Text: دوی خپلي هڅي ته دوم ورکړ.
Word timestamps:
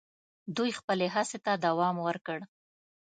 دوی 0.55 0.71
خپلي 0.79 1.07
هڅي 1.15 1.37
ته 1.45 1.51
دوم 1.63 1.95
ورکړ. 2.07 2.39